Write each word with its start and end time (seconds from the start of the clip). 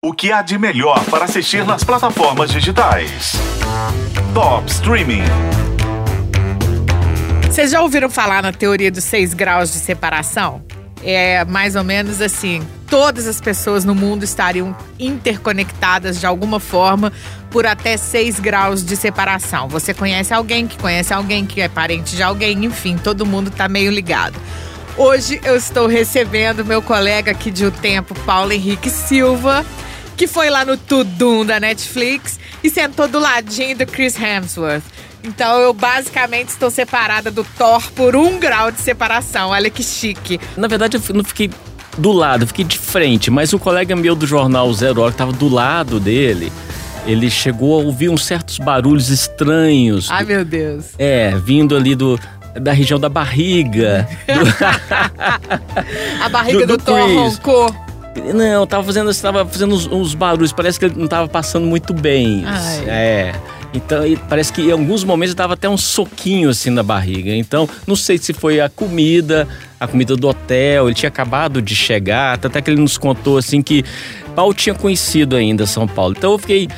O 0.00 0.12
que 0.12 0.30
há 0.30 0.42
de 0.42 0.56
melhor 0.56 1.04
para 1.06 1.24
assistir 1.24 1.66
nas 1.66 1.82
plataformas 1.82 2.52
digitais? 2.52 3.32
Top 4.32 4.70
Streaming. 4.70 5.24
Vocês 7.42 7.72
já 7.72 7.82
ouviram 7.82 8.08
falar 8.08 8.40
na 8.40 8.52
teoria 8.52 8.92
dos 8.92 9.02
seis 9.02 9.34
graus 9.34 9.72
de 9.72 9.80
separação? 9.80 10.62
É 11.02 11.44
mais 11.46 11.74
ou 11.74 11.82
menos 11.82 12.22
assim: 12.22 12.64
todas 12.88 13.26
as 13.26 13.40
pessoas 13.40 13.84
no 13.84 13.92
mundo 13.92 14.22
estariam 14.22 14.76
interconectadas 15.00 16.20
de 16.20 16.26
alguma 16.26 16.60
forma 16.60 17.12
por 17.50 17.66
até 17.66 17.96
seis 17.96 18.38
graus 18.38 18.84
de 18.84 18.94
separação. 18.94 19.68
Você 19.68 19.92
conhece 19.92 20.32
alguém 20.32 20.68
que 20.68 20.78
conhece 20.78 21.12
alguém 21.12 21.44
que 21.44 21.60
é 21.60 21.68
parente 21.68 22.14
de 22.14 22.22
alguém, 22.22 22.64
enfim, 22.64 22.96
todo 22.96 23.26
mundo 23.26 23.50
tá 23.50 23.68
meio 23.68 23.90
ligado. 23.90 24.38
Hoje 24.96 25.40
eu 25.42 25.56
estou 25.56 25.88
recebendo 25.88 26.64
meu 26.64 26.80
colega 26.80 27.32
aqui 27.32 27.50
de 27.50 27.66
O 27.66 27.72
Tempo, 27.72 28.14
Paulo 28.20 28.52
Henrique 28.52 28.90
Silva 28.90 29.66
que 30.18 30.26
foi 30.26 30.50
lá 30.50 30.64
no 30.64 30.76
Tudum 30.76 31.46
da 31.46 31.60
Netflix 31.60 32.40
e 32.62 32.68
sentou 32.68 33.06
do 33.06 33.20
ladinho 33.20 33.78
do 33.78 33.86
Chris 33.86 34.20
Hemsworth. 34.20 34.82
Então 35.22 35.60
eu 35.60 35.72
basicamente 35.72 36.48
estou 36.48 36.72
separada 36.72 37.30
do 37.30 37.44
Thor 37.56 37.80
por 37.92 38.16
um 38.16 38.36
grau 38.36 38.72
de 38.72 38.80
separação. 38.80 39.50
Olha 39.50 39.70
que 39.70 39.80
chique. 39.80 40.40
Na 40.56 40.66
verdade, 40.66 40.96
eu 40.96 41.14
não 41.14 41.22
fiquei 41.22 41.48
do 41.96 42.10
lado, 42.10 42.42
eu 42.42 42.48
fiquei 42.48 42.64
de 42.64 42.76
frente, 42.76 43.30
mas 43.30 43.52
o 43.52 43.60
colega 43.60 43.94
meu 43.94 44.16
do 44.16 44.26
jornal 44.26 44.72
Zero 44.74 45.02
Hora, 45.02 45.12
que 45.12 45.14
estava 45.14 45.32
do 45.32 45.48
lado 45.48 46.00
dele, 46.00 46.52
ele 47.06 47.30
chegou 47.30 47.80
a 47.80 47.84
ouvir 47.84 48.08
uns 48.08 48.24
certos 48.24 48.58
barulhos 48.58 49.10
estranhos. 49.10 50.10
Ai, 50.10 50.24
meu 50.24 50.44
Deus. 50.44 50.86
É, 50.98 51.30
vindo 51.36 51.76
ali 51.76 51.94
do, 51.94 52.18
da 52.60 52.72
região 52.72 52.98
da 52.98 53.08
barriga. 53.08 54.08
Do... 54.26 54.42
a 56.24 56.28
barriga 56.28 56.66
do, 56.66 56.76
do, 56.76 56.76
do 56.76 56.84
Thor 56.84 57.08
roncou. 57.08 57.87
Não, 58.34 58.66
tava 58.66 58.84
fazendo, 58.84 59.14
tava 59.14 59.44
fazendo 59.46 59.74
uns, 59.74 59.86
uns, 59.86 60.14
barulhos, 60.14 60.52
parece 60.52 60.78
que 60.78 60.84
ele 60.86 60.94
não 60.96 61.08
tava 61.08 61.28
passando 61.28 61.66
muito 61.66 61.92
bem. 61.92 62.44
Ai. 62.46 62.84
É. 62.86 63.34
Então, 63.74 64.02
parece 64.28 64.52
que 64.52 64.62
em 64.62 64.70
alguns 64.70 65.04
momentos 65.04 65.34
tava 65.34 65.54
até 65.54 65.68
um 65.68 65.76
soquinho 65.76 66.48
assim 66.48 66.70
na 66.70 66.82
barriga. 66.82 67.30
Então, 67.34 67.68
não 67.86 67.94
sei 67.94 68.16
se 68.18 68.32
foi 68.32 68.60
a 68.60 68.68
comida, 68.68 69.46
a 69.78 69.86
comida 69.86 70.16
do 70.16 70.28
hotel, 70.28 70.88
ele 70.88 70.94
tinha 70.94 71.08
acabado 71.08 71.60
de 71.60 71.74
chegar, 71.74 72.34
até 72.34 72.60
que 72.62 72.70
ele 72.70 72.80
nos 72.80 72.96
contou 72.96 73.36
assim 73.36 73.60
que 73.60 73.84
Paulo 74.34 74.54
tinha 74.54 74.74
conhecido 74.74 75.36
ainda 75.36 75.66
São 75.66 75.86
Paulo. 75.86 76.14
Então 76.16 76.32
eu 76.32 76.38
fiquei 76.38 76.68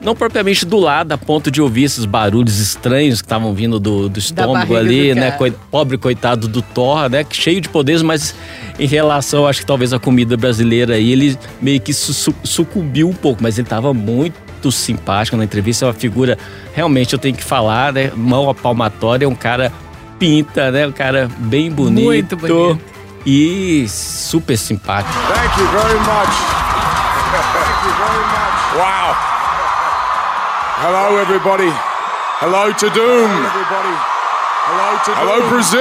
não 0.00 0.14
propriamente 0.14 0.64
do 0.66 0.78
lado, 0.78 1.12
a 1.12 1.18
ponto 1.18 1.50
de 1.50 1.60
ouvir 1.60 1.84
esses 1.84 2.04
barulhos 2.04 2.58
estranhos 2.58 3.20
que 3.20 3.26
estavam 3.26 3.54
vindo 3.54 3.80
do, 3.80 4.08
do 4.08 4.18
estômago 4.18 4.76
ali, 4.76 5.14
né? 5.14 5.36
pobre 5.70 5.96
coitado 5.96 6.46
do 6.46 6.60
Thor, 6.60 7.08
né? 7.08 7.24
Cheio 7.30 7.60
de 7.60 7.68
poderes, 7.68 8.02
mas 8.02 8.34
em 8.78 8.86
relação, 8.86 9.46
acho 9.46 9.60
que 9.60 9.66
talvez 9.66 9.92
a 9.92 9.98
comida 9.98 10.36
brasileira 10.36 10.94
aí, 10.94 11.12
ele 11.12 11.38
meio 11.60 11.80
que 11.80 11.92
su 11.92 12.34
sucumbiu 12.42 13.08
um 13.08 13.14
pouco, 13.14 13.42
mas 13.42 13.58
ele 13.58 13.66
estava 13.66 13.92
muito 13.94 14.70
simpático 14.70 15.36
na 15.36 15.44
entrevista, 15.44 15.84
é 15.84 15.88
uma 15.88 15.94
figura, 15.94 16.36
realmente 16.74 17.12
eu 17.12 17.18
tenho 17.18 17.34
que 17.34 17.44
falar, 17.44 17.92
né? 17.92 18.10
Mão 18.14 18.50
a 18.50 18.54
palmatória, 18.54 19.24
é 19.24 19.28
um 19.28 19.34
cara 19.34 19.72
pinta, 20.18 20.70
né? 20.70 20.86
Um 20.86 20.92
cara 20.92 21.28
bem 21.38 21.70
bonito. 21.70 22.04
Muito 22.04 22.36
bonito. 22.36 22.80
E 23.24 23.86
super 23.88 24.56
simpático. 24.56 25.12
Thank 25.12 25.60
you 25.60 25.66
very 25.68 25.98
much. 25.98 26.34
Thank 27.52 27.86
you 27.86 27.94
very 27.98 28.24
much. 28.26 28.76
Wow. 28.76 29.35
Hello, 30.78 31.18
everybody. 31.18 31.72
Hello 32.38 32.70
to 32.74 32.90
Doom. 32.90 33.30
Hello, 35.16 35.48
Brazil. 35.48 35.80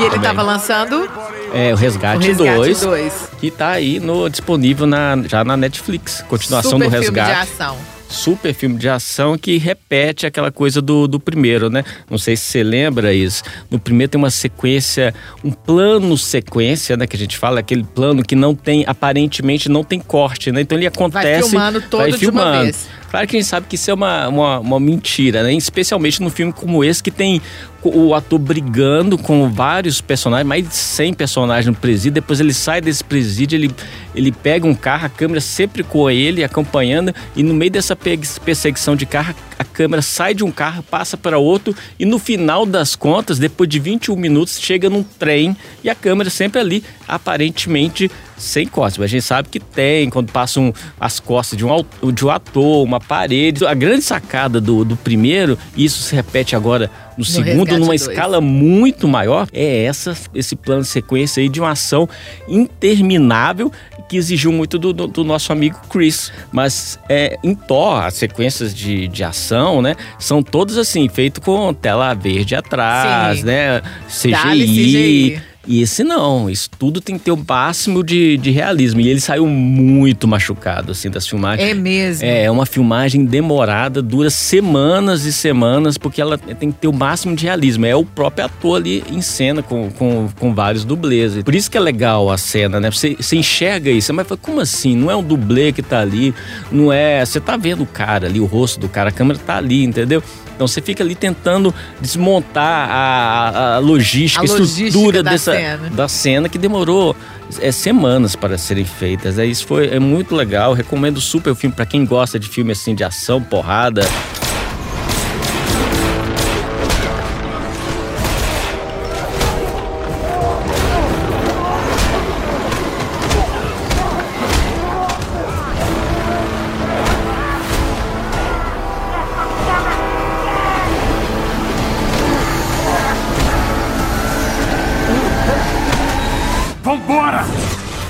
E 0.00 0.04
ele 0.04 0.16
estava 0.16 0.40
lançando 0.40 1.06
é, 1.52 1.74
o 1.74 1.76
Resgate, 1.76 2.32
2, 2.32 3.28
que 3.38 3.48
está 3.48 3.72
aí 3.72 4.00
no, 4.00 4.30
disponível 4.30 4.86
na, 4.86 5.14
já 5.26 5.44
na 5.44 5.58
Netflix. 5.58 6.24
Continuação 6.26 6.72
Super 6.72 6.88
do 6.88 6.90
Resgate. 6.90 7.26
Filme 7.26 7.44
de 7.44 7.52
ação. 7.52 7.76
Super 8.08 8.54
filme 8.54 8.78
de 8.78 8.88
ação 8.88 9.36
que 9.36 9.58
repete 9.58 10.26
aquela 10.26 10.50
coisa 10.50 10.80
do, 10.80 11.06
do 11.06 11.20
primeiro, 11.20 11.68
né? 11.68 11.84
Não 12.08 12.16
sei 12.16 12.34
se 12.34 12.44
você 12.44 12.62
lembra 12.62 13.12
isso. 13.12 13.42
No 13.70 13.78
primeiro 13.78 14.12
tem 14.12 14.18
uma 14.18 14.30
sequência, 14.30 15.14
um 15.44 15.50
plano 15.50 16.16
sequência, 16.16 16.96
né? 16.96 17.06
Que 17.06 17.14
a 17.14 17.18
gente 17.18 17.36
fala, 17.36 17.60
aquele 17.60 17.84
plano 17.84 18.22
que 18.22 18.34
não 18.34 18.54
tem, 18.54 18.84
aparentemente 18.86 19.68
não 19.68 19.84
tem 19.84 20.00
corte, 20.00 20.50
né? 20.50 20.62
Então 20.62 20.78
ele 20.78 20.86
acontece. 20.86 21.42
Vai 21.42 21.50
filmando 21.50 21.80
todo 21.82 22.00
vai 22.00 22.12
de 22.12 22.18
filmando. 22.18 22.48
uma 22.48 22.62
vez. 22.62 22.88
Claro 23.10 23.26
que 23.26 23.36
a 23.36 23.40
gente 23.40 23.48
sabe 23.48 23.66
que 23.66 23.76
isso 23.76 23.90
é 23.90 23.94
uma, 23.94 24.28
uma, 24.28 24.58
uma 24.58 24.80
mentira, 24.80 25.42
né? 25.42 25.54
Especialmente 25.54 26.20
num 26.20 26.28
filme 26.28 26.52
como 26.52 26.84
esse, 26.84 27.02
que 27.02 27.10
tem 27.10 27.40
o 27.82 28.14
ator 28.14 28.38
brigando 28.38 29.16
com 29.16 29.48
vários 29.48 30.00
personagens, 30.00 30.46
mais 30.46 30.68
de 30.68 30.74
100 30.74 31.14
personagens 31.14 31.66
no 31.66 31.74
presídio. 31.74 32.12
Depois 32.12 32.38
ele 32.38 32.52
sai 32.52 32.80
desse 32.80 33.02
presídio, 33.02 33.56
ele, 33.56 33.70
ele 34.14 34.30
pega 34.30 34.66
um 34.66 34.74
carro, 34.74 35.06
a 35.06 35.08
câmera 35.08 35.40
sempre 35.40 35.82
com 35.82 36.10
ele, 36.10 36.44
acompanhando, 36.44 37.14
e 37.34 37.42
no 37.42 37.54
meio 37.54 37.70
dessa 37.70 37.96
perseguição 37.96 38.94
de 38.94 39.06
carro, 39.06 39.34
a 39.58 39.64
câmera 39.64 40.02
sai 40.02 40.34
de 40.34 40.44
um 40.44 40.50
carro, 40.50 40.82
passa 40.82 41.16
para 41.16 41.38
outro, 41.38 41.74
e 41.98 42.04
no 42.04 42.18
final 42.18 42.66
das 42.66 42.94
contas, 42.94 43.38
depois 43.38 43.70
de 43.70 43.78
21 43.78 44.16
minutos, 44.16 44.60
chega 44.60 44.90
num 44.90 45.02
trem 45.02 45.56
e 45.82 45.88
a 45.88 45.94
câmera 45.94 46.30
sempre 46.30 46.60
ali, 46.60 46.84
aparentemente 47.06 48.10
sem 48.38 48.66
costas. 48.66 48.98
Mas 48.98 49.04
a 49.06 49.08
gente 49.08 49.24
sabe 49.24 49.48
que 49.48 49.60
tem, 49.60 50.08
quando 50.08 50.30
passam 50.32 50.72
as 50.98 51.20
costas 51.20 51.58
de 51.58 51.64
um, 51.66 51.84
de 52.12 52.24
um 52.24 52.30
ator, 52.30 52.84
uma 52.84 53.00
parede. 53.00 53.66
A 53.66 53.74
grande 53.74 54.02
sacada 54.02 54.60
do, 54.60 54.84
do 54.84 54.96
primeiro, 54.96 55.58
e 55.76 55.84
isso 55.84 56.00
se 56.02 56.14
repete 56.14 56.56
agora 56.56 56.90
no, 57.12 57.18
no 57.18 57.24
segundo, 57.24 57.72
numa 57.72 57.86
dois. 57.86 58.02
escala 58.02 58.40
muito 58.40 59.08
maior, 59.08 59.48
é 59.52 59.82
essa, 59.84 60.16
esse 60.34 60.54
plano 60.54 60.82
de 60.82 60.88
sequência 60.88 61.42
aí 61.42 61.48
de 61.48 61.60
uma 61.60 61.70
ação 61.70 62.08
interminável 62.46 63.72
que 64.08 64.16
exigiu 64.16 64.52
muito 64.52 64.78
do, 64.78 64.92
do, 64.92 65.06
do 65.06 65.24
nosso 65.24 65.52
amigo 65.52 65.78
Chris. 65.90 66.32
Mas 66.52 66.98
é, 67.08 67.36
em 67.42 67.54
Thor, 67.54 68.04
as 68.04 68.14
sequências 68.14 68.74
de, 68.74 69.08
de 69.08 69.24
ação, 69.24 69.82
né, 69.82 69.96
são 70.18 70.42
todas 70.42 70.78
assim, 70.78 71.08
feito 71.08 71.40
com 71.40 71.74
tela 71.74 72.14
verde 72.14 72.54
atrás, 72.54 73.40
Sim. 73.40 73.46
né, 73.46 73.82
CGI. 74.06 74.66
CGI. 74.66 75.42
E 75.68 75.82
esse 75.82 76.02
não, 76.02 76.48
isso 76.48 76.70
tudo 76.78 76.98
tem 76.98 77.18
que 77.18 77.24
ter 77.24 77.30
o 77.30 77.36
máximo 77.36 78.02
de, 78.02 78.38
de 78.38 78.50
realismo. 78.50 79.02
E 79.02 79.08
ele 79.08 79.20
saiu 79.20 79.46
muito 79.46 80.26
machucado, 80.26 80.92
assim, 80.92 81.10
das 81.10 81.26
filmagens. 81.26 81.68
É 81.68 81.74
mesmo? 81.74 82.24
É, 82.24 82.44
é 82.44 82.50
uma 82.50 82.64
filmagem 82.64 83.22
demorada, 83.26 84.00
dura 84.00 84.30
semanas 84.30 85.26
e 85.26 85.32
semanas, 85.32 85.98
porque 85.98 86.22
ela 86.22 86.38
tem 86.38 86.72
que 86.72 86.78
ter 86.78 86.88
o 86.88 86.92
máximo 86.92 87.36
de 87.36 87.44
realismo. 87.44 87.84
É 87.84 87.94
o 87.94 88.02
próprio 88.02 88.46
ator 88.46 88.76
ali 88.76 89.04
em 89.10 89.20
cena 89.20 89.62
com, 89.62 89.90
com, 89.90 90.30
com 90.40 90.54
vários 90.54 90.86
dublês. 90.86 91.36
Por 91.42 91.54
isso 91.54 91.70
que 91.70 91.76
é 91.76 91.80
legal 91.80 92.30
a 92.30 92.38
cena, 92.38 92.80
né? 92.80 92.90
Você, 92.90 93.14
você 93.14 93.36
enxerga 93.36 93.90
isso, 93.90 94.14
mas 94.14 94.26
como 94.40 94.60
assim? 94.60 94.96
Não 94.96 95.10
é 95.10 95.16
um 95.16 95.22
dublê 95.22 95.70
que 95.70 95.82
tá 95.82 96.00
ali, 96.00 96.34
não 96.72 96.90
é. 96.90 97.22
Você 97.22 97.40
tá 97.40 97.58
vendo 97.58 97.82
o 97.82 97.86
cara 97.86 98.26
ali, 98.26 98.40
o 98.40 98.46
rosto 98.46 98.80
do 98.80 98.88
cara, 98.88 99.10
a 99.10 99.12
câmera 99.12 99.38
tá 99.38 99.58
ali, 99.58 99.84
entendeu? 99.84 100.22
Então 100.58 100.66
você 100.66 100.82
fica 100.82 101.04
ali 101.04 101.14
tentando 101.14 101.72
desmontar 102.00 102.90
a, 102.90 103.76
a 103.76 103.78
logística, 103.78 104.42
a, 104.42 104.44
estrutura 104.44 105.22
da 105.22 105.30
dessa 105.30 105.52
cena. 105.52 105.90
da 105.90 106.08
cena 106.08 106.48
que 106.48 106.58
demorou 106.58 107.14
é, 107.60 107.70
semanas 107.70 108.34
para 108.34 108.58
serem 108.58 108.84
feitas. 108.84 109.38
É, 109.38 109.46
isso 109.46 109.64
foi 109.64 109.86
é 109.86 110.00
muito 110.00 110.34
legal. 110.34 110.72
Recomendo 110.72 111.20
super 111.20 111.52
o 111.52 111.54
filme 111.54 111.76
para 111.76 111.86
quem 111.86 112.04
gosta 112.04 112.40
de 112.40 112.48
filme 112.48 112.72
assim 112.72 112.92
de 112.92 113.04
ação, 113.04 113.40
porrada. 113.40 114.02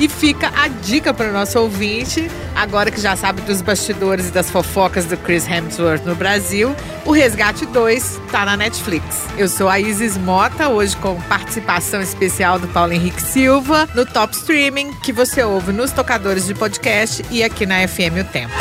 E 0.01 0.09
fica 0.09 0.53
a 0.57 0.69
dica 0.69 1.13
para 1.13 1.29
o 1.29 1.33
nosso 1.33 1.59
ouvinte, 1.59 2.31
agora 2.55 2.89
que 2.89 3.01
já 3.01 3.17
sabe 3.17 3.43
dos 3.43 3.61
bastidores 3.61 4.29
e 4.29 4.31
das 4.31 4.49
fofocas 4.49 5.07
do 5.07 5.17
Chris 5.17 5.49
Hemsworth 5.49 6.05
no 6.05 6.15
Brasil, 6.15 6.75
o 7.05 7.11
Resgate 7.11 7.67
2 7.67 8.21
está 8.27 8.45
na 8.45 8.57
Netflix. 8.57 9.25
Eu 9.37 9.49
sou 9.49 9.69
a 9.69 9.81
Isis 9.81 10.17
Mota, 10.17 10.69
hoje 10.69 10.97
com 10.99 11.21
participação 11.23 12.01
especial 12.01 12.61
do 12.61 12.69
Paulo 12.69 12.93
Henrique 12.93 13.21
Silva, 13.21 13.89
no 13.93 14.07
Top 14.07 14.33
Streaming, 14.37 14.93
que 15.03 15.13
você 15.13 15.43
ouve 15.43 15.73
nos 15.73 15.91
tocadores 15.91 16.47
de 16.47 16.55
podcast 16.55 17.25
e 17.29 17.43
aqui 17.43 17.67
na 17.67 17.87
FM 17.89 18.21
O 18.21 18.25
Tempo. 18.25 18.55